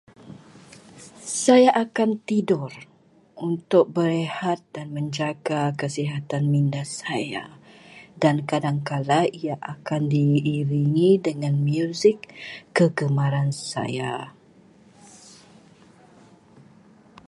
Saya 1.43 1.69
akan 1.85 2.09
tidur 2.29 2.71
untuk 3.49 3.85
berehat 3.97 4.59
dan 4.75 4.87
menjaga 4.97 5.63
kesihatan 5.81 6.43
minda 6.53 6.81
saya, 6.99 7.45
dan 8.23 8.35
kadangkala 8.49 9.19
ia 9.41 9.55
akan 9.75 10.01
diiringi 10.15 11.11
dengan 11.27 11.53
muzik 11.67 12.19
kegemaran 12.77 13.49
saya. 13.71 14.13